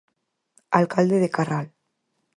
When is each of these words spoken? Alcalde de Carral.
Alcalde 0.79 1.17
de 1.23 1.29
Carral. 1.35 1.67